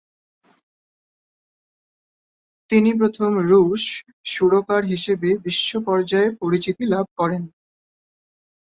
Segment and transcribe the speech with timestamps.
[2.69, 3.83] তিনি প্রথম রুশ
[4.25, 7.43] সুরকার হিসেবে বিশ্ব পর্যায়ে পরিচিত লাভ করেন।